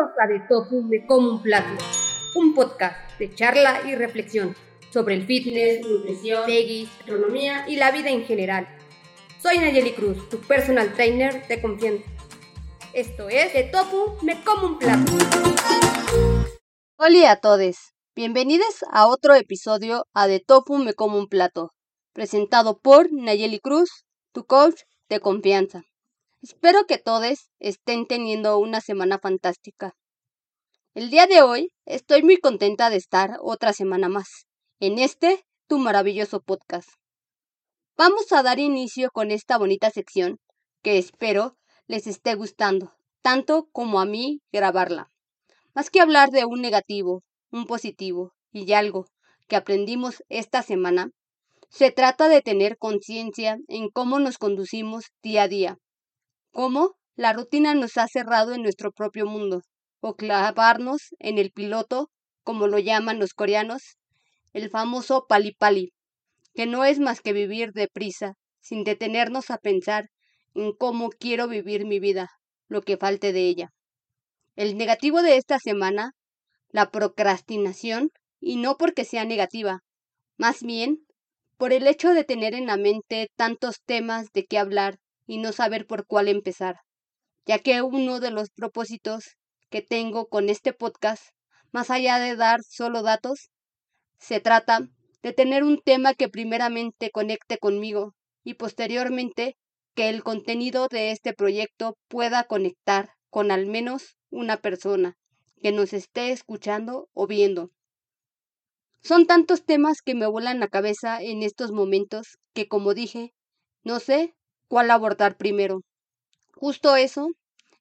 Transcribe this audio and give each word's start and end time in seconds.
Bienvenidos 0.00 0.18
a 0.18 0.26
De 0.26 0.40
Tofu 0.48 0.82
Me 0.82 1.06
Como 1.06 1.30
un 1.30 1.42
Plato, 1.42 1.84
un 2.34 2.54
podcast 2.54 3.18
de 3.18 3.34
charla 3.34 3.82
y 3.86 3.94
reflexión 3.94 4.56
sobre 4.90 5.14
el 5.14 5.26
fitness, 5.26 5.86
nutrición, 5.86 6.46
veggies, 6.46 6.88
astronomía 7.00 7.68
y 7.68 7.76
la 7.76 7.90
vida 7.90 8.08
en 8.08 8.24
general. 8.24 8.66
Soy 9.42 9.58
Nayeli 9.58 9.92
Cruz, 9.92 10.26
tu 10.30 10.38
personal 10.38 10.94
trainer 10.94 11.46
de 11.46 11.60
confianza. 11.60 12.04
Esto 12.94 13.28
es 13.28 13.52
De 13.52 13.64
Tofu 13.64 14.16
Me 14.22 14.42
Como 14.42 14.68
un 14.68 14.78
Plato. 14.78 15.12
Hola 16.96 17.32
a 17.32 17.36
todos, 17.36 17.76
bienvenidos 18.16 18.82
a 18.90 19.06
otro 19.06 19.34
episodio 19.34 20.06
a 20.14 20.26
De 20.28 20.40
Tofu 20.40 20.78
Me 20.78 20.94
Como 20.94 21.18
un 21.18 21.26
Plato, 21.26 21.72
presentado 22.14 22.78
por 22.78 23.12
Nayeli 23.12 23.60
Cruz, 23.60 24.06
tu 24.32 24.46
coach 24.46 24.80
de 25.10 25.20
confianza. 25.20 25.82
Espero 26.42 26.86
que 26.86 26.96
todos 26.96 27.50
estén 27.58 28.06
teniendo 28.06 28.58
una 28.58 28.80
semana 28.80 29.18
fantástica. 29.18 29.94
El 30.94 31.10
día 31.10 31.26
de 31.26 31.42
hoy 31.42 31.70
estoy 31.84 32.22
muy 32.22 32.38
contenta 32.38 32.88
de 32.88 32.96
estar 32.96 33.36
otra 33.42 33.74
semana 33.74 34.08
más 34.08 34.46
en 34.78 34.98
este 34.98 35.44
tu 35.66 35.76
maravilloso 35.76 36.40
podcast. 36.40 36.88
Vamos 37.94 38.32
a 38.32 38.42
dar 38.42 38.58
inicio 38.58 39.10
con 39.10 39.30
esta 39.30 39.58
bonita 39.58 39.90
sección 39.90 40.38
que 40.80 40.96
espero 40.96 41.58
les 41.86 42.06
esté 42.06 42.36
gustando, 42.36 42.94
tanto 43.20 43.68
como 43.70 44.00
a 44.00 44.06
mí 44.06 44.40
grabarla. 44.50 45.10
Más 45.74 45.90
que 45.90 46.00
hablar 46.00 46.30
de 46.30 46.46
un 46.46 46.62
negativo, 46.62 47.22
un 47.50 47.66
positivo 47.66 48.32
y 48.50 48.72
algo 48.72 49.04
que 49.46 49.56
aprendimos 49.56 50.24
esta 50.30 50.62
semana, 50.62 51.10
se 51.68 51.90
trata 51.90 52.30
de 52.30 52.40
tener 52.40 52.78
conciencia 52.78 53.58
en 53.68 53.90
cómo 53.90 54.18
nos 54.20 54.38
conducimos 54.38 55.04
día 55.22 55.42
a 55.42 55.48
día 55.48 55.78
cómo 56.50 56.96
la 57.16 57.32
rutina 57.32 57.74
nos 57.74 57.96
ha 57.96 58.06
cerrado 58.08 58.54
en 58.54 58.62
nuestro 58.62 58.92
propio 58.92 59.26
mundo, 59.26 59.62
o 60.00 60.14
clavarnos 60.14 61.14
en 61.18 61.38
el 61.38 61.52
piloto, 61.52 62.10
como 62.42 62.66
lo 62.66 62.78
llaman 62.78 63.18
los 63.18 63.34
coreanos, 63.34 63.98
el 64.52 64.70
famoso 64.70 65.26
pali 65.28 65.52
pali, 65.52 65.92
que 66.54 66.66
no 66.66 66.84
es 66.84 66.98
más 66.98 67.20
que 67.20 67.32
vivir 67.32 67.72
deprisa, 67.72 68.34
sin 68.60 68.84
detenernos 68.84 69.50
a 69.50 69.58
pensar 69.58 70.06
en 70.54 70.72
cómo 70.72 71.10
quiero 71.10 71.48
vivir 71.48 71.86
mi 71.86 72.00
vida, 72.00 72.28
lo 72.68 72.82
que 72.82 72.96
falte 72.96 73.32
de 73.32 73.46
ella. 73.46 73.70
El 74.56 74.76
negativo 74.76 75.22
de 75.22 75.36
esta 75.36 75.58
semana, 75.58 76.12
la 76.70 76.90
procrastinación, 76.90 78.10
y 78.40 78.56
no 78.56 78.76
porque 78.76 79.04
sea 79.04 79.24
negativa, 79.24 79.80
más 80.38 80.62
bien 80.62 81.06
por 81.58 81.74
el 81.74 81.86
hecho 81.86 82.14
de 82.14 82.24
tener 82.24 82.54
en 82.54 82.66
la 82.66 82.78
mente 82.78 83.28
tantos 83.36 83.82
temas 83.84 84.32
de 84.32 84.46
qué 84.46 84.58
hablar 84.58 84.96
y 85.30 85.38
no 85.38 85.52
saber 85.52 85.86
por 85.86 86.06
cuál 86.06 86.26
empezar, 86.26 86.80
ya 87.46 87.60
que 87.60 87.82
uno 87.82 88.18
de 88.18 88.32
los 88.32 88.50
propósitos 88.50 89.36
que 89.70 89.80
tengo 89.80 90.26
con 90.26 90.48
este 90.48 90.72
podcast, 90.72 91.22
más 91.70 91.88
allá 91.90 92.18
de 92.18 92.34
dar 92.34 92.64
solo 92.64 93.04
datos, 93.04 93.52
se 94.18 94.40
trata 94.40 94.88
de 95.22 95.32
tener 95.32 95.62
un 95.62 95.80
tema 95.82 96.14
que 96.14 96.28
primeramente 96.28 97.12
conecte 97.12 97.58
conmigo 97.58 98.16
y 98.42 98.54
posteriormente 98.54 99.56
que 99.94 100.08
el 100.08 100.24
contenido 100.24 100.88
de 100.88 101.12
este 101.12 101.32
proyecto 101.32 101.96
pueda 102.08 102.42
conectar 102.42 103.10
con 103.28 103.52
al 103.52 103.66
menos 103.66 104.16
una 104.30 104.56
persona 104.56 105.16
que 105.62 105.70
nos 105.70 105.92
esté 105.92 106.32
escuchando 106.32 107.08
o 107.12 107.28
viendo. 107.28 107.70
Son 109.00 109.28
tantos 109.28 109.64
temas 109.64 110.02
que 110.02 110.16
me 110.16 110.26
vuelan 110.26 110.58
la 110.58 110.66
cabeza 110.66 111.22
en 111.22 111.44
estos 111.44 111.70
momentos 111.70 112.36
que, 112.52 112.66
como 112.66 112.94
dije, 112.94 113.32
no 113.84 114.00
sé 114.00 114.34
cuál 114.70 114.92
abordar 114.92 115.36
primero. 115.36 115.82
Justo 116.54 116.94
eso 116.94 117.30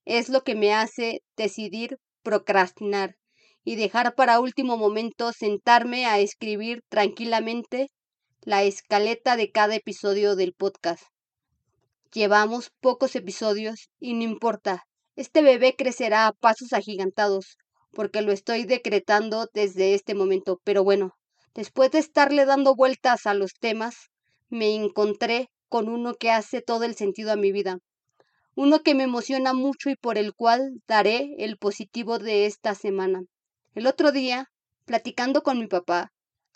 es 0.05 0.27
lo 0.27 0.43
que 0.43 0.55
me 0.55 0.73
hace 0.73 1.21
decidir 1.37 1.99
procrastinar 2.23 3.15
y 3.63 3.75
dejar 3.75 4.15
para 4.15 4.39
último 4.39 4.75
momento 4.75 5.31
sentarme 5.31 6.07
a 6.07 6.17
escribir 6.17 6.81
tranquilamente 6.89 7.89
la 8.41 8.63
escaleta 8.63 9.35
de 9.35 9.51
cada 9.51 9.75
episodio 9.75 10.35
del 10.35 10.53
podcast. 10.53 11.03
Llevamos 12.11 12.71
pocos 12.81 13.15
episodios 13.15 13.91
y 13.99 14.15
no 14.15 14.23
importa, 14.23 14.83
este 15.15 15.43
bebé 15.43 15.75
crecerá 15.77 16.25
a 16.25 16.31
pasos 16.31 16.73
agigantados, 16.73 17.57
porque 17.91 18.23
lo 18.23 18.31
estoy 18.31 18.63
decretando 18.63 19.47
desde 19.53 19.93
este 19.93 20.15
momento. 20.15 20.59
Pero 20.63 20.83
bueno, 20.83 21.11
después 21.53 21.91
de 21.91 21.99
estarle 21.99 22.45
dando 22.45 22.73
vueltas 22.73 23.27
a 23.27 23.35
los 23.35 23.53
temas, 23.59 24.09
me 24.49 24.73
encontré 24.73 25.49
con 25.69 25.87
uno 25.87 26.15
que 26.15 26.31
hace 26.31 26.61
todo 26.61 26.83
el 26.83 26.95
sentido 26.95 27.31
a 27.31 27.35
mi 27.35 27.51
vida, 27.51 27.79
uno 28.55 28.81
que 28.81 28.95
me 28.95 29.03
emociona 29.03 29.53
mucho 29.53 29.89
y 29.89 29.95
por 29.95 30.17
el 30.17 30.33
cual 30.33 30.81
daré 30.85 31.35
el 31.37 31.57
positivo 31.57 32.19
de 32.19 32.45
esta 32.45 32.75
semana. 32.75 33.21
El 33.73 33.87
otro 33.87 34.11
día, 34.11 34.47
platicando 34.83 35.43
con 35.43 35.59
mi 35.59 35.67
papá, 35.67 36.11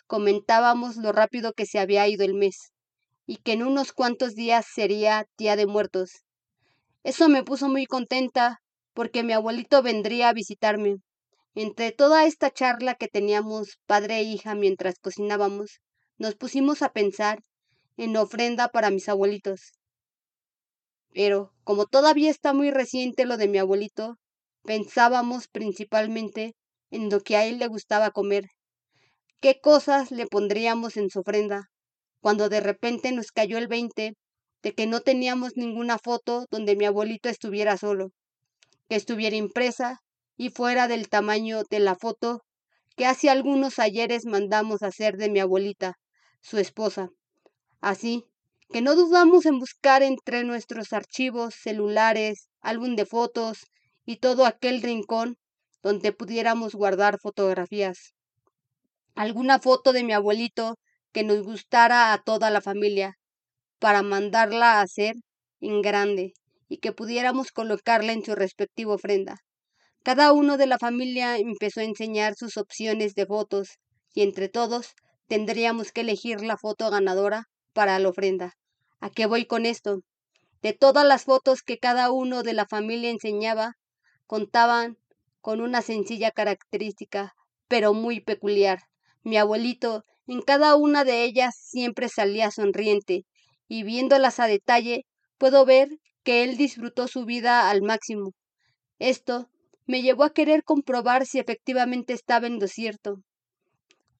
comentábamos 0.06 0.96
lo 0.96 1.12
rápido 1.12 1.54
que 1.54 1.64
se 1.64 1.78
había 1.78 2.06
ido 2.06 2.24
el 2.24 2.34
mes 2.34 2.72
y 3.26 3.36
que 3.36 3.52
en 3.52 3.62
unos 3.62 3.92
cuantos 3.92 4.34
días 4.34 4.66
sería 4.70 5.26
Día 5.38 5.56
de 5.56 5.66
Muertos. 5.66 6.24
Eso 7.04 7.28
me 7.28 7.42
puso 7.42 7.68
muy 7.68 7.86
contenta 7.86 8.60
porque 8.92 9.22
mi 9.22 9.32
abuelito 9.32 9.82
vendría 9.82 10.28
a 10.28 10.34
visitarme. 10.34 10.96
Entre 11.54 11.92
toda 11.92 12.26
esta 12.26 12.50
charla 12.50 12.96
que 12.96 13.08
teníamos 13.08 13.78
padre 13.86 14.18
e 14.18 14.22
hija 14.24 14.54
mientras 14.54 14.98
cocinábamos, 14.98 15.80
nos 16.18 16.34
pusimos 16.34 16.82
a 16.82 16.92
pensar 16.92 17.40
en 17.96 18.16
ofrenda 18.16 18.68
para 18.68 18.90
mis 18.90 19.08
abuelitos. 19.08 19.72
Pero, 21.12 21.52
como 21.62 21.86
todavía 21.86 22.30
está 22.30 22.52
muy 22.52 22.70
reciente 22.70 23.24
lo 23.24 23.36
de 23.36 23.48
mi 23.48 23.58
abuelito, 23.58 24.18
pensábamos 24.62 25.48
principalmente 25.48 26.54
en 26.90 27.08
lo 27.10 27.20
que 27.20 27.36
a 27.36 27.46
él 27.46 27.58
le 27.58 27.68
gustaba 27.68 28.10
comer. 28.10 28.46
¿Qué 29.40 29.60
cosas 29.60 30.10
le 30.10 30.26
pondríamos 30.26 30.96
en 30.96 31.10
su 31.10 31.20
ofrenda? 31.20 31.70
Cuando 32.20 32.48
de 32.48 32.60
repente 32.60 33.12
nos 33.12 33.30
cayó 33.30 33.58
el 33.58 33.68
veinte 33.68 34.16
de 34.62 34.74
que 34.74 34.86
no 34.86 35.00
teníamos 35.00 35.56
ninguna 35.56 35.98
foto 35.98 36.46
donde 36.50 36.74
mi 36.74 36.86
abuelito 36.86 37.28
estuviera 37.28 37.76
solo, 37.76 38.10
que 38.88 38.96
estuviera 38.96 39.36
impresa 39.36 39.98
y 40.36 40.48
fuera 40.48 40.88
del 40.88 41.08
tamaño 41.08 41.62
de 41.68 41.80
la 41.80 41.94
foto 41.94 42.42
que 42.96 43.06
hace 43.06 43.28
algunos 43.28 43.78
ayeres 43.78 44.24
mandamos 44.24 44.82
hacer 44.82 45.16
de 45.16 45.28
mi 45.28 45.40
abuelita, 45.40 45.98
su 46.40 46.58
esposa. 46.58 47.10
Así 47.84 48.24
que 48.70 48.80
no 48.80 48.96
dudamos 48.96 49.44
en 49.44 49.58
buscar 49.58 50.02
entre 50.02 50.42
nuestros 50.42 50.94
archivos, 50.94 51.54
celulares, 51.54 52.48
álbum 52.62 52.96
de 52.96 53.04
fotos 53.04 53.66
y 54.06 54.16
todo 54.16 54.46
aquel 54.46 54.80
rincón 54.80 55.36
donde 55.82 56.10
pudiéramos 56.12 56.74
guardar 56.74 57.18
fotografías. 57.20 58.14
Alguna 59.14 59.58
foto 59.58 59.92
de 59.92 60.02
mi 60.02 60.14
abuelito 60.14 60.78
que 61.12 61.24
nos 61.24 61.42
gustara 61.42 62.14
a 62.14 62.22
toda 62.22 62.48
la 62.48 62.62
familia, 62.62 63.18
para 63.80 64.02
mandarla 64.02 64.78
a 64.78 64.80
hacer 64.80 65.16
en 65.60 65.82
grande 65.82 66.32
y 66.70 66.78
que 66.78 66.92
pudiéramos 66.92 67.52
colocarla 67.52 68.14
en 68.14 68.24
su 68.24 68.34
respectiva 68.34 68.94
ofrenda. 68.94 69.36
Cada 70.02 70.32
uno 70.32 70.56
de 70.56 70.68
la 70.68 70.78
familia 70.78 71.36
empezó 71.36 71.80
a 71.80 71.84
enseñar 71.84 72.34
sus 72.34 72.56
opciones 72.56 73.14
de 73.14 73.26
fotos 73.26 73.76
y 74.14 74.22
entre 74.22 74.48
todos 74.48 74.94
tendríamos 75.28 75.92
que 75.92 76.00
elegir 76.00 76.40
la 76.40 76.56
foto 76.56 76.88
ganadora 76.88 77.50
para 77.74 77.98
la 77.98 78.08
ofrenda. 78.08 78.54
¿A 79.00 79.10
qué 79.10 79.26
voy 79.26 79.44
con 79.44 79.66
esto? 79.66 80.00
De 80.62 80.72
todas 80.72 81.04
las 81.06 81.24
fotos 81.24 81.60
que 81.60 81.78
cada 81.78 82.10
uno 82.10 82.42
de 82.42 82.54
la 82.54 82.66
familia 82.66 83.10
enseñaba, 83.10 83.74
contaban 84.26 84.96
con 85.42 85.60
una 85.60 85.82
sencilla 85.82 86.30
característica, 86.30 87.34
pero 87.68 87.92
muy 87.92 88.20
peculiar. 88.20 88.78
Mi 89.22 89.36
abuelito 89.36 90.04
en 90.26 90.40
cada 90.40 90.74
una 90.76 91.04
de 91.04 91.24
ellas 91.24 91.54
siempre 91.58 92.08
salía 92.08 92.50
sonriente, 92.50 93.26
y 93.68 93.82
viéndolas 93.82 94.40
a 94.40 94.46
detalle 94.46 95.04
puedo 95.36 95.66
ver 95.66 95.88
que 96.22 96.42
él 96.44 96.56
disfrutó 96.56 97.08
su 97.08 97.26
vida 97.26 97.68
al 97.68 97.82
máximo. 97.82 98.32
Esto 98.98 99.50
me 99.86 100.00
llevó 100.00 100.24
a 100.24 100.32
querer 100.32 100.64
comprobar 100.64 101.26
si 101.26 101.38
efectivamente 101.38 102.14
estaba 102.14 102.46
en 102.46 102.58
lo 102.58 102.68
cierto. 102.68 103.16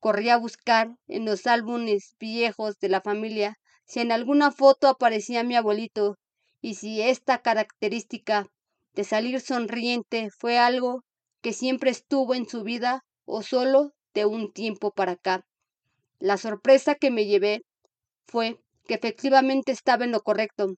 Corrí 0.05 0.29
a 0.29 0.37
buscar 0.37 0.99
en 1.09 1.25
los 1.25 1.47
álbumes 1.47 2.15
viejos 2.21 2.79
de 2.79 2.91
la 2.91 3.01
familia 3.01 3.57
si 3.87 4.01
en 4.01 4.13
alguna 4.13 4.53
foto 4.53 4.89
aparecía 4.89 5.45
mi 5.45 5.57
abuelito 5.57 6.19
y 6.61 6.75
si 6.75 7.01
esta 7.01 7.41
característica 7.41 8.47
de 8.93 9.05
salir 9.05 9.41
sonriente 9.41 10.29
fue 10.39 10.59
algo 10.59 11.05
que 11.41 11.55
siempre 11.55 11.91
estuvo 11.91 12.35
en 12.35 12.47
su 12.47 12.65
vida 12.65 13.01
o 13.25 13.43
solo 13.43 13.93
de 14.13 14.27
un 14.27 14.53
tiempo 14.53 14.91
para 14.91 15.13
acá. 15.13 15.47
La 16.19 16.37
sorpresa 16.37 16.97
que 16.97 17.11
me 17.11 17.25
llevé 17.25 17.63
fue 18.27 18.61
que 18.87 18.93
efectivamente 18.93 19.73
estaba 19.73 20.05
en 20.05 20.13
lo 20.13 20.21
correcto. 20.21 20.75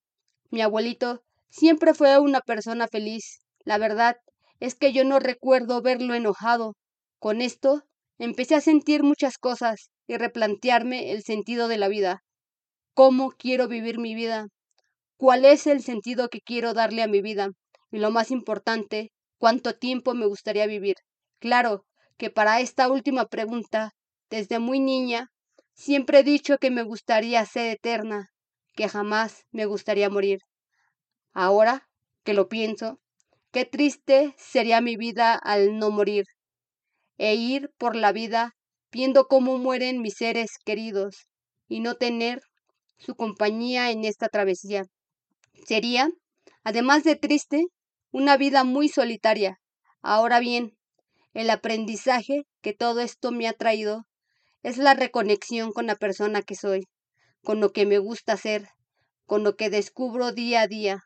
Mi 0.53 0.63
abuelito 0.63 1.25
siempre 1.49 1.95
fue 1.95 2.17
una 2.21 2.43
persona 2.43 2.87
feliz. 2.87 3.41
La 3.65 3.77
verdad 3.79 4.19
es 4.61 4.77
que 4.77 4.93
yo 4.93 5.03
no 5.03 5.19
recuerdo 5.19 5.83
verlo 5.83 6.15
enojado. 6.15 6.77
Con 7.19 7.43
esto 7.43 7.83
Empecé 8.19 8.55
a 8.55 8.61
sentir 8.61 9.03
muchas 9.03 9.37
cosas 9.37 9.91
y 10.07 10.17
replantearme 10.17 11.13
el 11.13 11.23
sentido 11.23 11.69
de 11.69 11.77
la 11.77 11.89
vida. 11.89 12.23
¿Cómo 12.95 13.31
quiero 13.31 13.69
vivir 13.69 13.99
mi 13.99 14.15
vida? 14.15 14.47
¿Cuál 15.19 15.45
es 15.45 15.67
el 15.67 15.83
sentido 15.83 16.29
que 16.29 16.41
quiero 16.41 16.73
darle 16.73 17.03
a 17.03 17.09
mi 17.09 17.21
vida? 17.21 17.51
Y 17.91 17.99
lo 17.99 18.11
más 18.11 18.31
importante, 18.31 19.13
cuánto 19.39 19.75
tiempo 19.75 20.15
me 20.15 20.27
gustaría 20.27 20.67
vivir. 20.67 20.97
Claro 21.41 21.85
que 22.17 22.31
para 22.31 22.61
esta 22.61 22.89
última 22.91 23.27
pregunta, 23.27 23.91
desde 24.31 24.59
muy 24.59 24.81
niña, 24.81 25.29
siempre 25.75 26.21
he 26.21 26.25
dicho 26.25 26.57
que 26.59 26.71
me 26.71 26.83
gustaría 26.83 27.45
ser 27.45 27.73
eterna, 27.73 28.31
que 28.75 28.89
jamás 28.89 29.45
me 29.51 29.67
gustaría 29.67 30.09
morir. 30.09 30.41
Ahora 31.35 31.87
que 32.25 32.33
lo 32.35 32.49
pienso, 32.49 32.99
qué 33.53 33.67
triste 33.67 34.35
sería 34.39 34.81
mi 34.81 34.97
vida 34.97 35.35
al 35.35 35.79
no 35.79 35.91
morir, 35.91 36.25
e 37.19 37.35
ir 37.35 37.71
por 37.79 37.97
la 37.97 38.13
vida 38.13 38.55
viendo 38.91 39.27
cómo 39.27 39.59
mueren 39.59 40.01
mis 40.01 40.15
seres 40.15 40.53
queridos 40.65 41.27
y 41.69 41.81
no 41.81 41.95
tener 41.95 42.41
su 42.99 43.15
compañía 43.15 43.91
en 43.91 44.05
esta 44.05 44.29
travesía. 44.29 44.85
Sería, 45.67 46.11
además 46.65 47.05
de 47.05 47.17
triste, 47.17 47.67
una 48.11 48.37
vida 48.37 48.65
muy 48.65 48.89
solitaria. 48.89 49.59
Ahora 50.01 50.41
bien, 50.41 50.77
el 51.35 51.51
aprendizaje 51.51 52.47
que 52.63 52.73
todo 52.73 53.01
esto 53.01 53.33
me 53.33 53.49
ha 53.49 53.53
traído 53.53 54.07
es 54.63 54.79
la 54.79 54.95
reconexión 54.95 55.73
con 55.73 55.87
la 55.87 55.97
persona 55.97 56.43
que 56.43 56.55
soy, 56.55 56.87
con 57.45 57.61
lo 57.61 57.73
que 57.73 57.87
me 57.87 57.99
gusta 57.99 58.37
ser, 58.37 58.69
con 59.27 59.45
lo 59.45 59.57
que 59.57 59.71
descubro 59.71 60.33
día 60.33 60.63
a 60.63 60.67
día, 60.67 61.03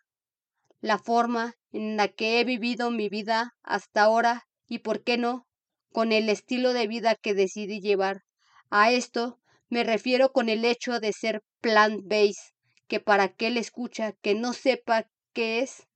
la 0.81 0.99
forma 0.99 1.55
en 1.73 1.97
la 1.97 2.09
que 2.09 2.41
he 2.41 2.45
vivido 2.45 2.91
mi 2.91 3.09
vida 3.09 3.55
hasta 3.63 4.03
ahora 4.03 4.45
y, 4.67 4.79
por 4.79 5.03
qué 5.03 5.19
no, 5.19 5.47
con 5.93 6.13
el 6.13 6.29
estilo 6.29 6.73
de 6.73 6.87
vida 6.87 7.15
que 7.15 7.35
decidí 7.35 7.81
llevar. 7.81 8.23
A 8.71 8.93
esto 8.93 9.39
me 9.69 9.85
refiero 9.85 10.33
con 10.33 10.49
el 10.49 10.65
hecho 10.65 11.01
de 11.01 11.13
ser 11.13 11.43
plant-based, 11.61 12.55
que 12.89 13.01
para 13.01 13.25
aquel 13.25 13.57
escucha 13.57 14.13
que 14.21 14.35
no 14.35 14.53
sepa 14.53 15.07
qué 15.33 15.61
es, 15.61 15.87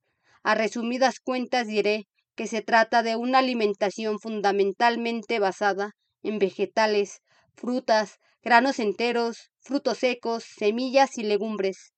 a 0.43 0.55
resumidas 0.55 1.19
cuentas 1.19 1.67
diré 1.67 2.07
que 2.35 2.47
se 2.47 2.61
trata 2.61 3.01
de 3.01 3.15
una 3.15 3.39
alimentación 3.39 4.19
fundamentalmente 4.19 5.39
basada 5.39 5.91
en 6.21 6.39
vegetales, 6.39 7.21
frutas, 7.55 8.19
granos 8.43 8.79
enteros, 8.79 9.51
frutos 9.59 9.99
secos, 9.99 10.43
semillas 10.43 11.17
y 11.17 11.23
legumbres, 11.23 11.93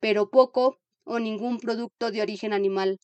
pero 0.00 0.30
poco 0.30 0.78
o 1.04 1.18
ningún 1.18 1.58
producto 1.58 2.10
de 2.10 2.22
origen 2.22 2.52
animal. 2.52 2.98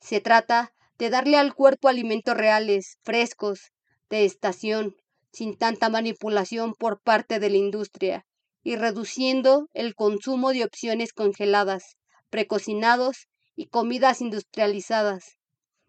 Se 0.00 0.20
trata 0.20 0.72
de 0.98 1.10
darle 1.10 1.36
al 1.36 1.54
cuerpo 1.54 1.88
alimentos 1.88 2.36
reales, 2.36 2.98
frescos, 3.02 3.72
de 4.10 4.24
estación, 4.24 4.94
sin 5.32 5.56
tanta 5.56 5.88
manipulación 5.88 6.74
por 6.74 7.00
parte 7.02 7.38
de 7.40 7.50
la 7.50 7.56
industria, 7.56 8.24
y 8.62 8.76
reduciendo 8.76 9.68
el 9.74 9.94
consumo 9.94 10.52
de 10.52 10.64
opciones 10.64 11.12
congeladas, 11.12 11.96
precocinados 12.30 13.28
y 13.54 13.66
comidas 13.66 14.20
industrializadas. 14.20 15.38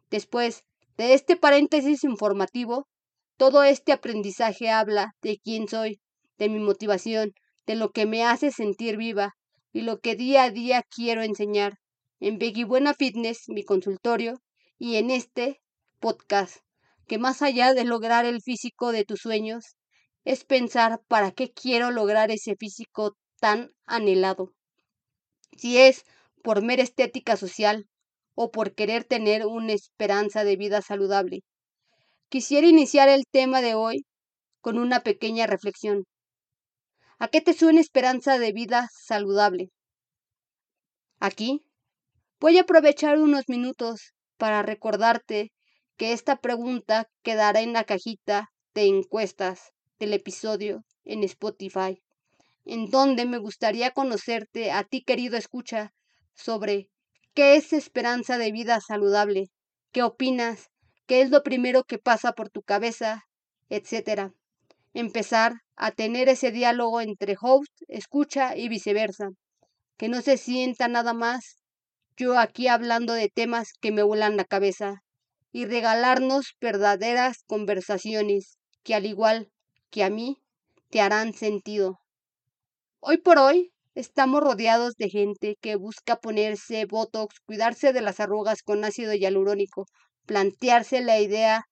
Después 0.10 0.64
de 0.98 1.14
este 1.14 1.38
paréntesis 1.38 2.04
informativo, 2.04 2.88
todo 3.38 3.64
este 3.64 3.92
aprendizaje 3.92 4.70
habla 4.70 5.14
de 5.22 5.40
quién 5.44 5.68
soy, 5.68 6.00
de 6.38 6.50
mi 6.50 6.60
motivación, 6.60 7.34
de 7.66 7.76
lo 7.76 7.92
que 7.92 8.06
me 8.06 8.24
hace 8.24 8.52
sentir 8.52 8.98
viva 8.98 9.34
y 9.74 9.82
lo 9.82 10.00
que 10.00 10.16
día 10.16 10.44
a 10.44 10.52
día 10.52 10.84
quiero 10.90 11.22
enseñar 11.22 11.78
en 12.20 12.40
Beggy 12.40 12.64
Buena 12.64 12.94
Fitness, 12.94 13.44
mi 13.48 13.64
consultorio, 13.64 14.42
y 14.80 14.96
en 14.96 15.12
este 15.12 15.62
podcast 16.00 16.67
que 17.08 17.18
más 17.18 17.42
allá 17.42 17.74
de 17.74 17.86
lograr 17.86 18.26
el 18.26 18.42
físico 18.42 18.92
de 18.92 19.06
tus 19.06 19.22
sueños, 19.22 19.76
es 20.26 20.44
pensar 20.44 21.02
para 21.08 21.32
qué 21.32 21.52
quiero 21.52 21.92
lograr 21.92 22.32
ese 22.32 22.56
físico 22.58 23.16
tan 23.40 23.72
anhelado. 23.86 24.52
Si 25.56 25.78
es 25.78 26.04
por 26.44 26.62
mera 26.62 26.84
estética 26.84 27.38
social 27.38 27.88
o 28.36 28.52
por 28.52 28.76
querer 28.76 29.04
tener 29.04 29.46
una 29.46 29.74
esperanza 29.74 30.44
de 30.44 30.56
vida 30.58 30.82
saludable. 30.82 31.42
Quisiera 32.30 32.68
iniciar 32.68 33.10
el 33.10 33.24
tema 33.32 33.62
de 33.62 33.74
hoy 33.74 34.06
con 34.62 34.78
una 34.78 35.02
pequeña 35.02 35.48
reflexión. 35.48 36.04
¿A 37.20 37.30
qué 37.30 37.42
te 37.42 37.54
suena 37.54 37.82
esperanza 37.82 38.38
de 38.38 38.52
vida 38.52 38.90
saludable? 38.94 39.70
Aquí 41.20 41.64
voy 42.40 42.58
a 42.58 42.62
aprovechar 42.62 43.18
unos 43.18 43.46
minutos 43.48 44.14
para 44.38 44.62
recordarte 44.62 45.52
que 45.98 46.14
esta 46.14 46.38
pregunta 46.38 47.10
quedará 47.24 47.62
en 47.62 47.74
la 47.74 47.84
cajita 47.84 48.52
de 48.74 48.86
encuestas 48.86 49.74
del 50.00 50.14
episodio 50.14 50.86
en 51.04 51.24
Spotify, 51.24 52.02
en 52.66 52.90
donde 52.90 53.26
me 53.26 53.40
gustaría 53.40 53.92
conocerte 53.92 54.72
a 54.72 54.84
ti 54.84 55.04
querido 55.04 55.38
escucha 55.38 55.94
sobre 56.36 56.90
qué 57.34 57.56
es 57.56 57.74
esperanza 57.74 58.38
de 58.38 58.52
vida 58.52 58.80
saludable, 58.80 59.50
qué 59.92 60.04
opinas, 60.04 60.70
qué 61.08 61.22
es 61.22 61.32
lo 61.32 61.44
primero 61.44 61.84
que 61.84 61.98
pasa 61.98 62.34
por 62.34 62.50
tu 62.50 62.62
cabeza, 62.62 63.26
etcétera. 63.70 64.34
Empezar 64.94 65.62
a 65.76 65.92
tener 65.92 66.30
ese 66.30 66.52
diálogo 66.52 67.02
entre 67.02 67.36
host, 67.40 67.72
escucha 67.88 68.56
y 68.56 68.70
viceversa. 68.70 69.30
Que 69.98 70.10
no 70.10 70.22
se 70.22 70.38
sienta 70.38 70.88
nada 70.88 71.14
más 71.14 71.58
yo 72.18 72.40
aquí 72.40 72.68
hablando 72.68 73.14
de 73.14 73.30
temas 73.30 73.74
que 73.80 73.92
me 73.92 74.02
vuelan 74.02 74.38
la 74.38 74.46
cabeza, 74.46 75.04
y 75.58 75.66
regalarnos 75.66 76.56
verdaderas 76.62 77.44
conversaciones 77.48 78.60
que 78.84 78.94
al 78.94 79.08
igual 79.08 79.50
que 79.90 80.04
a 80.04 80.12
mí 80.12 80.38
te 80.92 81.02
harán 81.02 81.34
sentido. 81.34 81.98
Hoy 83.00 83.18
por 83.18 83.40
hoy 83.40 83.72
estamos 83.96 84.42
rodeados 84.42 84.94
de 85.00 85.10
gente 85.10 85.58
que 85.60 85.76
busca 85.76 86.18
ponerse 86.18 86.86
botox, 86.86 87.40
cuidarse 87.40 87.92
de 87.92 88.02
las 88.02 88.20
arrugas 88.20 88.62
con 88.62 88.84
ácido 88.84 89.16
hialurónico, 89.16 89.88
plantearse 90.28 91.02
la 91.02 91.20
idea 91.20 91.64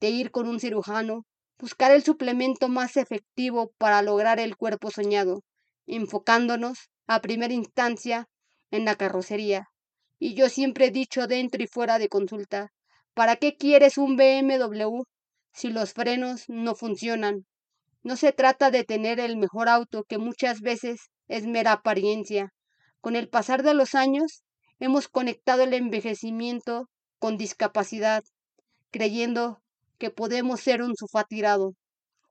de 0.00 0.10
ir 0.10 0.32
con 0.32 0.48
un 0.48 0.58
cirujano, 0.58 1.24
buscar 1.60 1.92
el 1.92 2.02
suplemento 2.02 2.68
más 2.68 2.96
efectivo 2.96 3.70
para 3.78 4.02
lograr 4.02 4.40
el 4.40 4.56
cuerpo 4.56 4.90
soñado, 4.90 5.44
enfocándonos 5.86 6.90
a 7.06 7.20
primera 7.20 7.54
instancia 7.54 8.26
en 8.72 8.84
la 8.84 8.96
carrocería. 8.96 9.68
Y 10.18 10.34
yo 10.34 10.48
siempre 10.48 10.86
he 10.86 10.90
dicho 10.90 11.28
dentro 11.28 11.62
y 11.62 11.68
fuera 11.68 12.00
de 12.00 12.08
consulta, 12.08 12.72
¿Para 13.18 13.34
qué 13.34 13.56
quieres 13.56 13.98
un 13.98 14.16
BMW 14.16 15.02
si 15.52 15.70
los 15.70 15.92
frenos 15.92 16.44
no 16.46 16.76
funcionan? 16.76 17.46
No 18.04 18.14
se 18.14 18.30
trata 18.30 18.70
de 18.70 18.84
tener 18.84 19.18
el 19.18 19.36
mejor 19.36 19.68
auto, 19.68 20.04
que 20.04 20.18
muchas 20.18 20.60
veces 20.60 21.10
es 21.26 21.44
mera 21.44 21.72
apariencia. 21.72 22.52
Con 23.00 23.16
el 23.16 23.28
pasar 23.28 23.64
de 23.64 23.74
los 23.74 23.96
años, 23.96 24.44
hemos 24.78 25.08
conectado 25.08 25.64
el 25.64 25.74
envejecimiento 25.74 26.88
con 27.18 27.36
discapacidad, 27.36 28.22
creyendo 28.92 29.62
que 29.98 30.10
podemos 30.10 30.60
ser 30.60 30.80
un 30.80 30.94
sofá 30.94 31.24
tirado, 31.24 31.74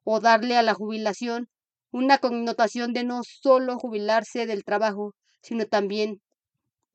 o 0.06 0.22
darle 0.22 0.56
a 0.56 0.64
la 0.64 0.74
jubilación 0.74 1.50
una 1.92 2.20
connotación 2.20 2.94
de 2.94 3.04
no 3.04 3.24
solo 3.26 3.78
jubilarse 3.78 4.46
del 4.46 4.64
trabajo, 4.64 5.16
sino 5.42 5.66
también 5.66 6.22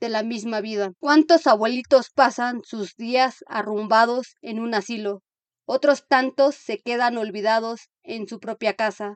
de 0.02 0.08
la 0.08 0.24
misma 0.24 0.60
vida. 0.60 0.90
¿Cuántos 0.98 1.46
abuelitos 1.46 2.10
pasan 2.10 2.62
sus 2.64 2.96
días 2.96 3.44
arrumbados 3.46 4.34
en 4.42 4.58
un 4.58 4.74
asilo? 4.74 5.22
Otros 5.64 6.08
tantos 6.08 6.56
se 6.56 6.78
quedan 6.78 7.18
olvidados 7.18 7.82
en 8.02 8.26
su 8.26 8.40
propia 8.40 8.74
casa. 8.74 9.14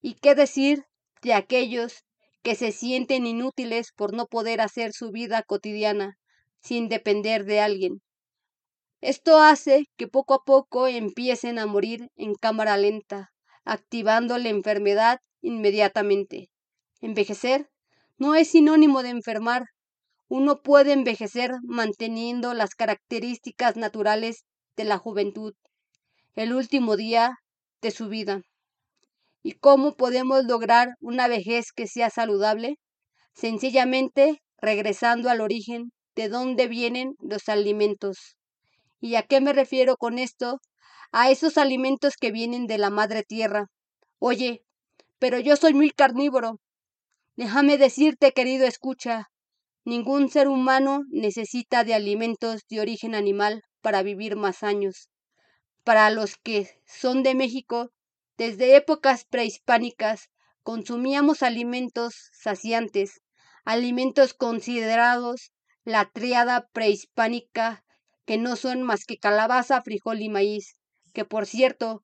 ¿Y 0.00 0.14
qué 0.14 0.36
decir 0.36 0.84
de 1.22 1.34
aquellos 1.34 2.04
que 2.42 2.54
se 2.54 2.70
sienten 2.70 3.26
inútiles 3.26 3.90
por 3.96 4.14
no 4.14 4.26
poder 4.26 4.60
hacer 4.60 4.92
su 4.92 5.10
vida 5.10 5.42
cotidiana 5.42 6.18
sin 6.60 6.88
depender 6.88 7.44
de 7.44 7.58
alguien? 7.58 8.00
Esto 9.00 9.40
hace 9.40 9.86
que 9.96 10.06
poco 10.06 10.34
a 10.34 10.44
poco 10.44 10.86
empiecen 10.86 11.58
a 11.58 11.66
morir 11.66 12.10
en 12.14 12.36
cámara 12.36 12.76
lenta, 12.76 13.32
activando 13.64 14.38
la 14.38 14.50
enfermedad 14.50 15.18
inmediatamente. 15.40 16.48
Envejecer 17.00 17.68
no 18.18 18.36
es 18.36 18.50
sinónimo 18.50 19.02
de 19.02 19.08
enfermar, 19.08 19.64
uno 20.28 20.60
puede 20.60 20.92
envejecer 20.92 21.52
manteniendo 21.62 22.54
las 22.54 22.74
características 22.74 23.76
naturales 23.76 24.44
de 24.76 24.84
la 24.84 24.98
juventud, 24.98 25.54
el 26.34 26.52
último 26.52 26.96
día 26.96 27.36
de 27.80 27.90
su 27.90 28.08
vida. 28.08 28.42
¿Y 29.42 29.52
cómo 29.52 29.96
podemos 29.96 30.44
lograr 30.44 30.88
una 31.00 31.28
vejez 31.28 31.72
que 31.72 31.86
sea 31.86 32.10
saludable? 32.10 32.76
Sencillamente 33.34 34.42
regresando 34.58 35.30
al 35.30 35.40
origen 35.40 35.92
de 36.14 36.28
dónde 36.28 36.66
vienen 36.66 37.14
los 37.20 37.48
alimentos. 37.48 38.36
¿Y 39.00 39.14
a 39.14 39.22
qué 39.22 39.40
me 39.40 39.52
refiero 39.52 39.96
con 39.96 40.18
esto? 40.18 40.60
A 41.12 41.30
esos 41.30 41.56
alimentos 41.56 42.16
que 42.16 42.32
vienen 42.32 42.66
de 42.66 42.78
la 42.78 42.90
madre 42.90 43.22
tierra. 43.22 43.66
Oye, 44.18 44.62
pero 45.18 45.38
yo 45.38 45.56
soy 45.56 45.72
muy 45.72 45.90
carnívoro. 45.90 46.60
Déjame 47.36 47.78
decirte, 47.78 48.32
querido 48.32 48.66
escucha, 48.66 49.28
Ningún 49.84 50.28
ser 50.30 50.48
humano 50.48 51.02
necesita 51.10 51.82
de 51.84 51.94
alimentos 51.94 52.62
de 52.68 52.80
origen 52.80 53.14
animal 53.14 53.62
para 53.80 54.02
vivir 54.02 54.36
más 54.36 54.62
años. 54.62 55.08
Para 55.84 56.10
los 56.10 56.36
que 56.36 56.68
son 56.86 57.22
de 57.22 57.34
México, 57.34 57.90
desde 58.36 58.76
épocas 58.76 59.24
prehispánicas 59.24 60.28
consumíamos 60.62 61.42
alimentos 61.42 62.14
saciantes, 62.32 63.20
alimentos 63.64 64.34
considerados 64.34 65.52
la 65.84 66.10
triada 66.10 66.68
prehispánica 66.72 67.84
que 68.26 68.36
no 68.38 68.56
son 68.56 68.82
más 68.82 69.04
que 69.06 69.16
calabaza, 69.18 69.82
frijol 69.82 70.20
y 70.20 70.28
maíz, 70.28 70.74
que 71.14 71.24
por 71.24 71.46
cierto, 71.46 72.02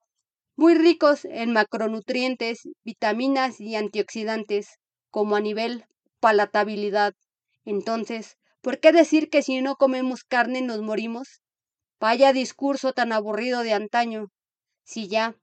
muy 0.56 0.74
ricos 0.74 1.24
en 1.26 1.52
macronutrientes, 1.52 2.62
vitaminas 2.84 3.60
y 3.60 3.76
antioxidantes, 3.76 4.68
como 5.10 5.36
a 5.36 5.40
nivel 5.40 5.84
palatabilidad. 6.20 7.14
Entonces, 7.64 8.36
¿por 8.60 8.80
qué 8.80 8.92
decir 8.92 9.30
que 9.30 9.42
si 9.42 9.60
no 9.60 9.76
comemos 9.76 10.24
carne 10.24 10.62
nos 10.62 10.80
morimos? 10.82 11.42
Vaya 12.00 12.32
discurso 12.32 12.92
tan 12.92 13.12
aburrido 13.12 13.62
de 13.62 13.72
antaño. 13.72 14.26
Si 14.84 15.08
ya, 15.08 15.36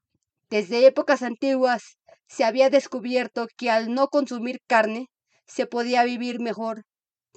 desde 0.50 0.86
épocas 0.86 1.24
antiguas, 1.24 1.98
se 2.28 2.44
había 2.44 2.70
descubierto 2.70 3.48
que 3.58 3.70
al 3.70 3.94
no 3.94 4.08
consumir 4.08 4.60
carne 4.68 5.08
se 5.48 5.66
podía 5.66 6.04
vivir 6.04 6.40
mejor 6.40 6.84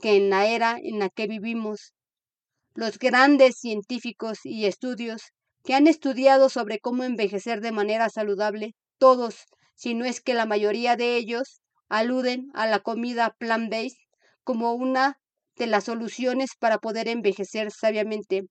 que 0.01 0.17
en 0.17 0.31
la 0.31 0.47
era 0.47 0.77
en 0.83 0.99
la 0.99 1.09
que 1.09 1.27
vivimos. 1.27 1.95
Los 2.75 2.99
grandes 2.99 3.57
científicos 3.57 4.41
y 4.45 4.67
estudios 4.67 5.23
que 5.63 5.75
han 5.75 5.87
estudiado 5.87 6.49
sobre 6.49 6.79
cómo 6.79 7.05
envejecer 7.05 7.61
de 7.61 7.73
manera 7.73 8.11
saludable, 8.11 8.75
todos, 8.99 9.47
si 9.75 9.95
no 9.95 10.05
es 10.05 10.21
que 10.21 10.35
la 10.35 10.47
mayoría 10.47 10.97
de 10.97 11.17
ellos, 11.17 11.63
aluden 11.89 12.51
a 12.55 12.67
la 12.67 12.81
comida 12.81 13.35
plant-based 13.39 14.04
como 14.45 14.75
una 14.75 15.19
de 15.57 15.67
las 15.67 15.85
soluciones 15.85 16.51
para 16.59 16.79
poder 16.79 17.09
envejecer 17.09 17.71
sabiamente. 17.71 18.45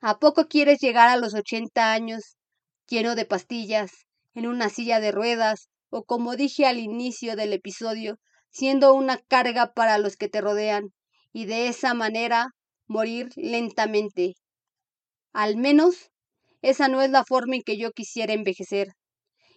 ¿A 0.00 0.18
poco 0.18 0.48
quieres 0.48 0.78
llegar 0.80 1.08
a 1.08 1.16
los 1.16 1.34
80 1.34 1.92
años 1.92 2.36
lleno 2.86 3.14
de 3.14 3.24
pastillas, 3.24 3.90
en 4.34 4.46
una 4.46 4.68
silla 4.68 5.00
de 5.00 5.12
ruedas, 5.12 5.68
o 5.90 6.04
como 6.04 6.36
dije 6.36 6.66
al 6.66 6.78
inicio 6.78 7.36
del 7.36 7.52
episodio, 7.52 8.18
siendo 8.50 8.94
una 8.94 9.18
carga 9.18 9.72
para 9.72 9.98
los 9.98 10.16
que 10.16 10.28
te 10.28 10.40
rodean, 10.40 10.92
y 11.32 11.46
de 11.46 11.68
esa 11.68 11.94
manera 11.94 12.48
morir 12.86 13.30
lentamente? 13.36 14.34
Al 15.32 15.56
menos, 15.56 16.10
esa 16.62 16.88
no 16.88 17.02
es 17.02 17.10
la 17.10 17.24
forma 17.24 17.56
en 17.56 17.62
que 17.62 17.78
yo 17.78 17.92
quisiera 17.92 18.32
envejecer. 18.32 18.88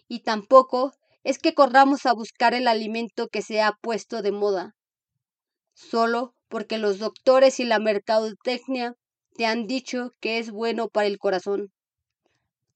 Y 0.06 0.22
tampoco 0.22 0.92
es 1.24 1.38
que 1.38 1.54
corramos 1.54 2.06
a 2.06 2.12
buscar 2.12 2.54
el 2.54 2.68
alimento 2.68 3.28
que 3.28 3.42
se 3.42 3.62
ha 3.62 3.72
puesto 3.80 4.22
de 4.22 4.30
moda, 4.30 4.74
solo 5.74 6.34
porque 6.48 6.78
los 6.78 6.98
doctores 6.98 7.58
y 7.58 7.64
la 7.64 7.78
mercadotecnia 7.78 8.94
te 9.34 9.46
han 9.46 9.66
dicho 9.66 10.12
que 10.20 10.38
es 10.38 10.50
bueno 10.50 10.88
para 10.88 11.06
el 11.06 11.18
corazón. 11.18 11.72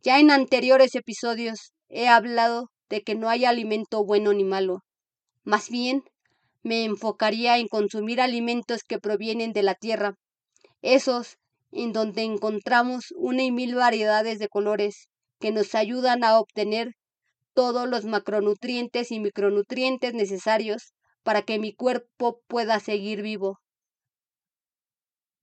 Ya 0.02 0.18
en 0.18 0.30
anteriores 0.30 0.94
episodios 0.94 1.72
he 1.88 2.08
hablado 2.08 2.70
de 2.88 3.02
que 3.02 3.14
no 3.14 3.28
hay 3.28 3.44
alimento 3.44 4.04
bueno 4.04 4.32
ni 4.32 4.44
malo. 4.44 4.80
Más 5.44 5.68
bien, 5.68 6.02
me 6.62 6.84
enfocaría 6.84 7.58
en 7.58 7.68
consumir 7.68 8.20
alimentos 8.20 8.82
que 8.82 8.98
provienen 8.98 9.52
de 9.52 9.62
la 9.62 9.74
tierra, 9.74 10.14
esos 10.82 11.36
en 11.70 11.92
donde 11.92 12.22
encontramos 12.22 13.12
una 13.16 13.42
y 13.42 13.52
mil 13.52 13.74
variedades 13.74 14.38
de 14.38 14.48
colores 14.48 15.08
que 15.38 15.52
nos 15.52 15.74
ayudan 15.74 16.24
a 16.24 16.38
obtener 16.38 16.94
todos 17.58 17.88
los 17.88 18.04
macronutrientes 18.04 19.10
y 19.10 19.18
micronutrientes 19.18 20.14
necesarios 20.14 20.92
para 21.24 21.42
que 21.42 21.58
mi 21.58 21.74
cuerpo 21.74 22.40
pueda 22.46 22.78
seguir 22.78 23.20
vivo. 23.20 23.58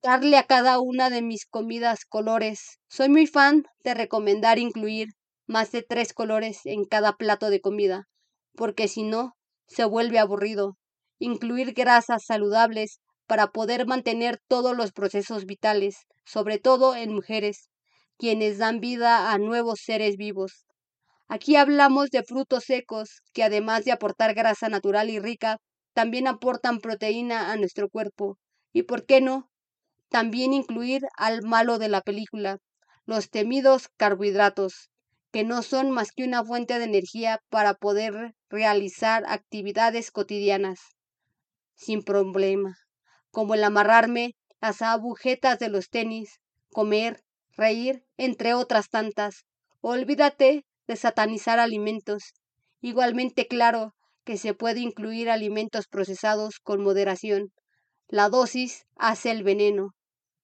Darle 0.01 0.37
a 0.37 0.47
cada 0.47 0.79
una 0.79 1.09
de 1.09 1.21
mis 1.21 1.45
comidas 1.45 2.05
colores. 2.05 2.79
Soy 2.87 3.09
muy 3.09 3.27
fan 3.27 3.65
de 3.83 3.95
recomendar 3.95 4.59
incluir 4.59 5.09
más 5.45 5.73
de 5.73 5.81
tres 5.81 6.13
colores 6.13 6.61
en 6.63 6.85
cada 6.85 7.17
plato 7.17 7.49
de 7.49 7.59
comida, 7.59 8.07
porque 8.53 8.87
si 8.87 9.03
no, 9.03 9.33
se 9.67 9.83
vuelve 9.83 10.17
aburrido. 10.17 10.77
Incluir 11.19 11.73
grasas 11.73 12.23
saludables 12.25 13.01
para 13.27 13.47
poder 13.47 13.87
mantener 13.87 14.39
todos 14.47 14.73
los 14.73 14.93
procesos 14.93 15.43
vitales, 15.45 16.05
sobre 16.23 16.59
todo 16.59 16.95
en 16.95 17.13
mujeres, 17.13 17.67
quienes 18.17 18.57
dan 18.57 18.79
vida 18.79 19.33
a 19.33 19.37
nuevos 19.37 19.81
seres 19.83 20.15
vivos. 20.15 20.65
Aquí 21.27 21.55
hablamos 21.55 22.09
de 22.09 22.23
frutos 22.23 22.65
secos 22.65 23.21
que 23.33 23.43
además 23.43 23.85
de 23.85 23.91
aportar 23.91 24.33
grasa 24.33 24.69
natural 24.69 25.09
y 25.09 25.19
rica, 25.19 25.57
también 25.93 26.27
aportan 26.27 26.79
proteína 26.79 27.51
a 27.51 27.55
nuestro 27.55 27.89
cuerpo. 27.89 28.37
¿Y 28.73 28.83
por 28.83 29.05
qué 29.05 29.21
no? 29.21 29.49
También 30.09 30.53
incluir 30.53 31.03
al 31.17 31.41
malo 31.43 31.79
de 31.79 31.89
la 31.89 32.01
película, 32.01 32.59
los 33.05 33.29
temidos 33.29 33.89
carbohidratos, 33.97 34.89
que 35.31 35.43
no 35.43 35.61
son 35.61 35.91
más 35.91 36.11
que 36.11 36.23
una 36.23 36.43
fuente 36.43 36.79
de 36.79 36.85
energía 36.85 37.39
para 37.49 37.73
poder 37.73 38.33
realizar 38.49 39.23
actividades 39.27 40.11
cotidianas 40.11 40.79
sin 41.75 42.03
problema 42.03 42.77
como 43.35 43.53
el 43.53 43.65
amarrarme 43.65 44.33
las 44.61 44.81
agujetas 44.81 45.59
de 45.59 45.67
los 45.67 45.89
tenis, 45.89 46.39
comer, 46.71 47.21
reír, 47.51 48.05
entre 48.15 48.53
otras 48.53 48.87
tantas. 48.89 49.45
Olvídate 49.81 50.65
de 50.87 50.95
satanizar 50.95 51.59
alimentos. 51.59 52.33
Igualmente 52.81 53.47
claro 53.47 53.93
que 54.23 54.37
se 54.37 54.53
puede 54.53 54.79
incluir 54.79 55.29
alimentos 55.29 55.87
procesados 55.87 56.59
con 56.59 56.83
moderación. 56.83 57.51
La 58.07 58.29
dosis 58.29 58.85
hace 58.95 59.31
el 59.31 59.43
veneno. 59.43 59.95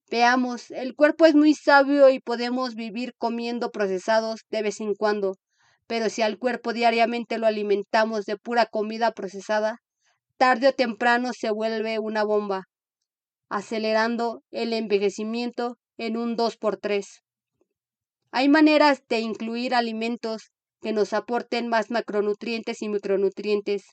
Veamos, 0.10 0.72
el 0.72 0.96
cuerpo 0.96 1.26
es 1.26 1.36
muy 1.36 1.54
sabio 1.54 2.10
y 2.10 2.20
podemos 2.20 2.76
vivir 2.76 3.14
comiendo 3.18 3.72
procesados 3.72 4.42
de 4.50 4.62
vez 4.62 4.82
en 4.82 4.94
cuando, 4.94 5.38
pero 5.88 6.10
si 6.10 6.22
al 6.22 6.38
cuerpo 6.38 6.74
diariamente 6.74 7.38
lo 7.38 7.48
alimentamos 7.48 8.26
de 8.26 8.38
pura 8.38 8.66
comida 8.66 9.12
procesada, 9.12 9.78
tarde 10.38 10.68
o 10.68 10.74
temprano 10.74 11.32
se 11.34 11.52
vuelve 11.52 12.00
una 12.00 12.24
bomba 12.24 12.64
acelerando 13.52 14.44
el 14.50 14.72
envejecimiento 14.72 15.78
en 15.98 16.16
un 16.16 16.38
2x3. 16.38 17.22
Hay 18.32 18.48
maneras 18.48 19.04
de 19.10 19.20
incluir 19.20 19.76
alimentos 19.76 20.52
que 20.82 20.94
nos 20.94 21.14
aporten 21.14 21.68
más 21.68 21.92
macronutrientes 21.92 22.82
y 22.82 22.88
micronutrientes 22.90 23.84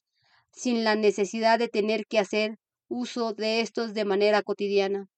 sin 0.52 0.84
la 0.84 0.94
necesidad 0.94 1.58
de 1.58 1.68
tener 1.68 2.06
que 2.06 2.18
hacer 2.18 2.56
uso 2.88 3.34
de 3.34 3.60
estos 3.60 3.94
de 3.94 4.04
manera 4.04 4.42
cotidiana. 4.42 5.08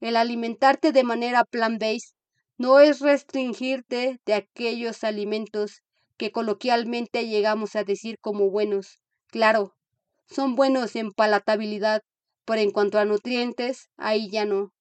El 0.00 0.16
alimentarte 0.16 0.92
de 0.92 1.04
manera 1.04 1.44
plant-based 1.44 2.14
no 2.58 2.80
es 2.80 3.00
restringirte 3.00 4.20
de 4.26 4.34
aquellos 4.34 5.04
alimentos 5.04 5.82
que 6.16 6.32
coloquialmente 6.32 7.28
llegamos 7.28 7.76
a 7.76 7.84
decir 7.84 8.18
como 8.20 8.50
buenos. 8.50 9.00
Claro, 9.28 9.74
son 10.26 10.56
buenos 10.56 10.96
en 10.96 11.12
palatabilidad, 11.12 12.02
pero 12.44 12.60
en 12.60 12.70
cuanto 12.70 12.98
a 12.98 13.04
nutrientes, 13.04 13.90
ahí 13.96 14.28
ya 14.28 14.44
no. 14.44 14.72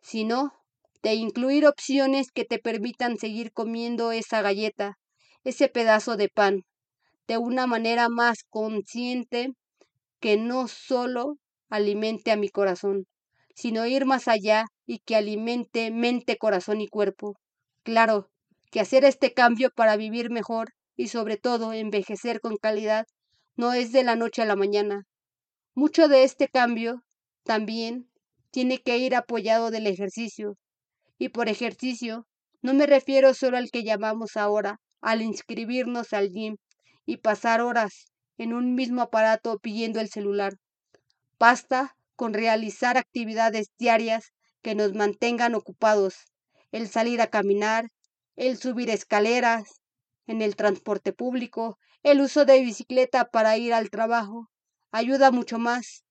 Sino 0.00 0.54
de 1.02 1.14
incluir 1.14 1.66
opciones 1.66 2.30
que 2.32 2.44
te 2.44 2.58
permitan 2.58 3.18
seguir 3.18 3.52
comiendo 3.52 4.12
esa 4.12 4.42
galleta, 4.42 4.98
ese 5.44 5.68
pedazo 5.68 6.16
de 6.16 6.28
pan, 6.28 6.62
de 7.28 7.38
una 7.38 7.66
manera 7.66 8.08
más 8.08 8.44
consciente 8.50 9.52
que 10.20 10.36
no 10.36 10.68
solo 10.68 11.36
alimente 11.70 12.30
a 12.32 12.36
mi 12.36 12.48
corazón, 12.48 13.06
sino 13.54 13.86
ir 13.86 14.06
más 14.06 14.28
allá 14.28 14.66
y 14.86 14.98
que 15.00 15.16
alimente 15.16 15.90
mente, 15.90 16.36
corazón 16.38 16.80
y 16.80 16.88
cuerpo. 16.88 17.36
Claro, 17.82 18.30
que 18.70 18.80
hacer 18.80 19.04
este 19.04 19.32
cambio 19.34 19.70
para 19.70 19.96
vivir 19.96 20.30
mejor 20.30 20.70
y 20.96 21.08
sobre 21.08 21.36
todo 21.36 21.72
envejecer 21.72 22.40
con 22.40 22.56
calidad 22.56 23.06
no 23.56 23.72
es 23.72 23.92
de 23.92 24.04
la 24.04 24.16
noche 24.16 24.42
a 24.42 24.46
la 24.46 24.56
mañana, 24.56 25.04
mucho 25.74 26.08
de 26.08 26.24
este 26.24 26.48
cambio 26.48 27.02
también 27.44 28.08
tiene 28.52 28.78
que 28.78 28.98
ir 28.98 29.14
apoyado 29.16 29.70
del 29.72 29.86
ejercicio. 29.88 30.56
Y 31.20 31.28
por 31.28 31.50
ejercicio 31.50 32.26
no 32.62 32.72
me 32.72 32.86
refiero 32.86 33.34
solo 33.34 33.58
al 33.58 33.70
que 33.70 33.84
llamamos 33.84 34.38
ahora 34.38 34.80
al 35.02 35.20
inscribirnos 35.20 36.14
al 36.14 36.30
gym 36.30 36.56
y 37.04 37.18
pasar 37.18 37.60
horas 37.60 38.06
en 38.38 38.54
un 38.54 38.74
mismo 38.74 39.02
aparato 39.02 39.58
pidiendo 39.58 40.00
el 40.00 40.08
celular. 40.08 40.54
Basta 41.38 41.94
con 42.16 42.32
realizar 42.32 42.96
actividades 42.96 43.68
diarias 43.78 44.32
que 44.62 44.74
nos 44.74 44.94
mantengan 44.94 45.54
ocupados, 45.54 46.14
el 46.72 46.88
salir 46.88 47.20
a 47.20 47.26
caminar, 47.26 47.90
el 48.34 48.56
subir 48.56 48.88
escaleras, 48.88 49.82
en 50.26 50.40
el 50.40 50.56
transporte 50.56 51.12
público, 51.12 51.76
el 52.02 52.22
uso 52.22 52.46
de 52.46 52.62
bicicleta 52.62 53.26
para 53.26 53.58
ir 53.58 53.74
al 53.74 53.90
trabajo, 53.90 54.48
ayuda 54.90 55.30
mucho 55.30 55.58
más. 55.58 56.02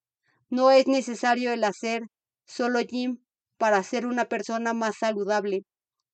No 0.50 0.70
es 0.70 0.86
necesario 0.86 1.51
el 1.51 1.63
hacer 1.63 2.04
solo 2.46 2.80
gym 2.82 3.18
para 3.60 3.84
ser 3.84 4.08
una 4.08 4.25
persona 4.25 4.74
más 4.74 4.96
saludable. 4.98 5.66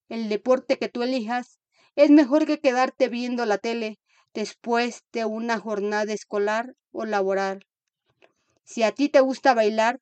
El 0.10 0.28
deporte 0.28 0.78
que 0.78 0.90
tú 0.90 1.04
elijas 1.04 1.60
es 1.96 2.10
mejor 2.10 2.46
que 2.46 2.60
quedarte 2.60 3.08
viendo 3.08 3.46
la 3.46 3.60
tele 3.60 4.00
después 4.34 5.04
de 5.14 5.24
una 5.26 5.60
jornada 5.60 6.12
escolar 6.12 6.74
o 6.92 7.06
laboral. 7.06 7.66
Si 8.66 8.82
a 8.84 8.92
ti 8.92 9.10
te 9.10 9.22
gusta 9.22 9.54
bailar, 9.54 10.00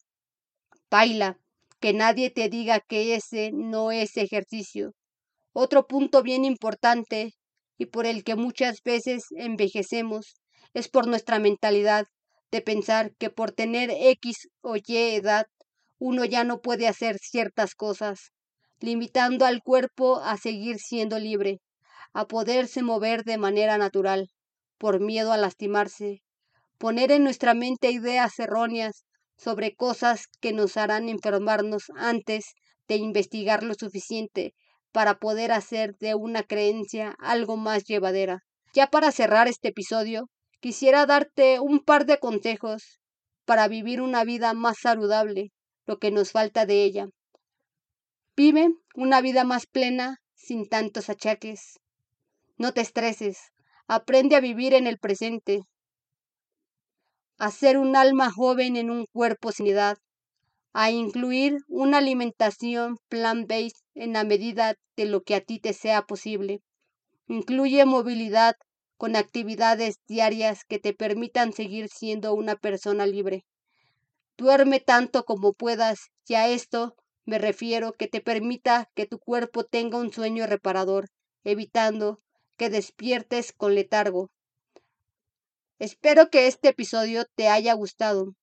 baila, 0.89 1.37
que 1.81 1.93
nadie 1.93 2.31
te 2.31 2.47
diga 2.47 2.79
que 2.79 3.13
ese 3.13 3.51
no 3.53 3.91
es 3.91 4.15
ejercicio. 4.15 4.93
Otro 5.51 5.85
punto 5.85 6.23
bien 6.23 6.45
importante 6.45 7.33
y 7.77 7.87
por 7.87 8.05
el 8.05 8.23
que 8.23 8.35
muchas 8.35 8.81
veces 8.83 9.25
envejecemos 9.31 10.35
es 10.73 10.87
por 10.87 11.07
nuestra 11.07 11.39
mentalidad 11.39 12.07
de 12.51 12.61
pensar 12.61 13.13
que 13.17 13.29
por 13.29 13.51
tener 13.51 13.91
X 13.91 14.47
o 14.61 14.77
Y 14.77 14.95
edad 14.95 15.47
uno 16.03 16.25
ya 16.25 16.43
no 16.43 16.59
puede 16.59 16.89
hacer 16.89 17.17
ciertas 17.17 17.75
cosas, 17.75 18.33
limitando 18.81 19.45
al 19.45 19.61
cuerpo 19.61 20.17
a 20.17 20.35
seguir 20.35 20.77
siendo 20.77 21.17
libre, 21.17 21.61
a 22.11 22.27
poderse 22.27 22.83
mover 22.83 23.23
de 23.23 23.37
manera 23.37 23.77
natural, 23.77 24.27
por 24.77 24.99
miedo 24.99 25.31
a 25.31 25.37
lastimarse, 25.37 26.21
poner 26.77 27.13
en 27.13 27.23
nuestra 27.23 27.53
mente 27.53 27.89
ideas 27.89 28.37
erróneas 28.37 29.05
sobre 29.37 29.75
cosas 29.75 30.25
que 30.41 30.51
nos 30.51 30.75
harán 30.75 31.07
enfermarnos 31.07 31.83
antes 31.95 32.47
de 32.89 32.97
investigar 32.97 33.63
lo 33.63 33.73
suficiente 33.73 34.53
para 34.91 35.19
poder 35.19 35.53
hacer 35.53 35.95
de 36.01 36.15
una 36.15 36.43
creencia 36.43 37.15
algo 37.17 37.55
más 37.55 37.85
llevadera. 37.85 38.39
Ya 38.73 38.87
para 38.87 39.13
cerrar 39.13 39.47
este 39.47 39.69
episodio, 39.69 40.27
quisiera 40.59 41.05
darte 41.05 41.61
un 41.61 41.79
par 41.79 42.05
de 42.05 42.17
consejos 42.17 42.99
para 43.45 43.69
vivir 43.69 44.01
una 44.01 44.25
vida 44.25 44.53
más 44.53 44.75
saludable, 44.81 45.51
lo 45.85 45.99
que 45.99 46.11
nos 46.11 46.31
falta 46.31 46.65
de 46.65 46.83
ella. 46.83 47.07
Vive 48.35 48.69
una 48.95 49.21
vida 49.21 49.43
más 49.43 49.65
plena 49.67 50.17
sin 50.33 50.67
tantos 50.67 51.09
achaques. 51.09 51.79
No 52.57 52.73
te 52.73 52.81
estreses, 52.81 53.51
aprende 53.87 54.35
a 54.35 54.39
vivir 54.39 54.73
en 54.73 54.87
el 54.87 54.97
presente, 54.97 55.63
a 57.37 57.51
ser 57.51 57.77
un 57.77 57.95
alma 57.95 58.31
joven 58.31 58.77
en 58.77 58.89
un 58.89 59.05
cuerpo 59.11 59.51
sin 59.51 59.67
edad, 59.67 59.97
a 60.73 60.91
incluir 60.91 61.57
una 61.67 61.99
alimentación 61.99 62.97
plant-based 63.09 63.83
en 63.93 64.13
la 64.13 64.23
medida 64.23 64.75
de 64.95 65.05
lo 65.05 65.21
que 65.21 65.35
a 65.35 65.41
ti 65.41 65.59
te 65.59 65.73
sea 65.73 66.03
posible. 66.03 66.61
Incluye 67.27 67.85
movilidad 67.85 68.55
con 68.97 69.15
actividades 69.15 69.97
diarias 70.07 70.63
que 70.65 70.79
te 70.79 70.93
permitan 70.93 71.53
seguir 71.53 71.89
siendo 71.89 72.33
una 72.33 72.55
persona 72.55 73.05
libre. 73.05 73.43
Duerme 74.37 74.79
tanto 74.79 75.25
como 75.25 75.53
puedas 75.53 76.09
y 76.27 76.33
a 76.35 76.47
esto 76.47 76.95
me 77.25 77.37
refiero 77.37 77.93
que 77.93 78.07
te 78.07 78.19
permita 78.19 78.89
que 78.95 79.05
tu 79.05 79.19
cuerpo 79.19 79.63
tenga 79.63 79.97
un 79.97 80.11
sueño 80.11 80.47
reparador, 80.47 81.09
evitando 81.43 82.19
que 82.57 82.69
despiertes 82.69 83.53
con 83.53 83.75
letargo. 83.75 84.31
Espero 85.79 86.29
que 86.29 86.47
este 86.47 86.69
episodio 86.69 87.25
te 87.35 87.47
haya 87.47 87.73
gustado. 87.73 88.35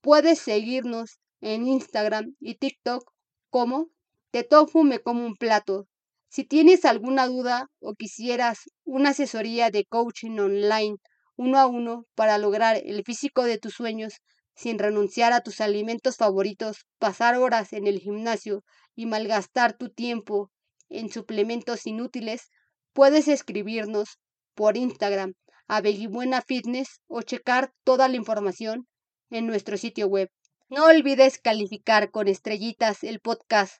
Puedes 0.00 0.38
seguirnos 0.38 1.18
en 1.40 1.66
Instagram 1.66 2.36
y 2.40 2.54
TikTok 2.54 3.02
como 3.50 3.88
Te 4.30 4.44
tofu 4.44 4.84
me 4.84 5.00
como 5.00 5.26
un 5.26 5.36
plato. 5.36 5.88
Si 6.28 6.44
tienes 6.44 6.84
alguna 6.84 7.26
duda 7.26 7.70
o 7.80 7.94
quisieras 7.94 8.70
una 8.84 9.10
asesoría 9.10 9.70
de 9.70 9.86
coaching 9.86 10.38
online 10.38 10.96
uno 11.36 11.58
a 11.58 11.66
uno 11.66 12.04
para 12.14 12.36
lograr 12.36 12.76
el 12.84 13.02
físico 13.04 13.44
de 13.44 13.58
tus 13.58 13.74
sueños 13.74 14.20
sin 14.58 14.80
renunciar 14.80 15.32
a 15.32 15.40
tus 15.40 15.60
alimentos 15.60 16.16
favoritos, 16.16 16.86
pasar 16.98 17.36
horas 17.36 17.72
en 17.72 17.86
el 17.86 18.00
gimnasio 18.00 18.64
y 18.96 19.06
malgastar 19.06 19.78
tu 19.78 19.88
tiempo 19.88 20.50
en 20.88 21.12
suplementos 21.12 21.86
inútiles, 21.86 22.50
puedes 22.92 23.28
escribirnos 23.28 24.18
por 24.56 24.76
Instagram 24.76 25.34
a 25.68 25.80
Buena 26.10 26.42
Fitness 26.42 27.00
o 27.06 27.22
checar 27.22 27.72
toda 27.84 28.08
la 28.08 28.16
información 28.16 28.88
en 29.30 29.46
nuestro 29.46 29.76
sitio 29.76 30.08
web. 30.08 30.28
No 30.68 30.86
olvides 30.86 31.38
calificar 31.38 32.10
con 32.10 32.26
estrellitas 32.26 33.04
el 33.04 33.20
podcast 33.20 33.74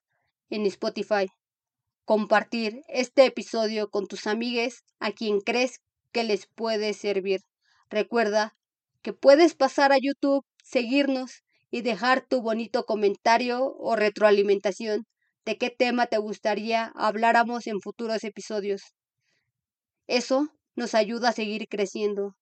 en 0.48 0.64
Spotify. 0.66 1.26
Compartir 2.04 2.82
este 2.86 3.24
episodio 3.24 3.90
con 3.90 4.06
tus 4.06 4.28
amigues 4.28 4.84
a 5.00 5.10
quien 5.10 5.40
crees 5.40 5.80
que 6.12 6.22
les 6.22 6.46
puede 6.46 6.94
servir. 6.94 7.40
Recuerda 7.90 8.54
que 9.02 9.12
puedes 9.12 9.54
pasar 9.54 9.92
a 9.92 9.98
YouTube, 10.00 10.44
seguirnos 10.68 11.42
y 11.70 11.82
dejar 11.82 12.26
tu 12.26 12.42
bonito 12.42 12.84
comentario 12.84 13.74
o 13.78 13.96
retroalimentación 13.96 15.06
de 15.44 15.56
qué 15.56 15.70
tema 15.70 16.06
te 16.06 16.18
gustaría 16.18 16.92
habláramos 16.94 17.66
en 17.66 17.80
futuros 17.80 18.24
episodios. 18.24 18.82
Eso 20.06 20.48
nos 20.76 20.94
ayuda 20.94 21.30
a 21.30 21.32
seguir 21.32 21.66
creciendo. 21.68 22.36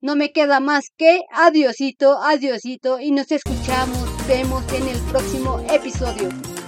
No 0.00 0.16
me 0.16 0.32
queda 0.32 0.60
más 0.60 0.86
que 0.96 1.20
adiosito, 1.32 2.18
adiosito 2.22 3.00
y 3.00 3.10
nos 3.10 3.30
escuchamos, 3.30 4.26
vemos 4.26 4.64
en 4.72 4.88
el 4.88 4.98
próximo 5.10 5.60
episodio. 5.70 6.59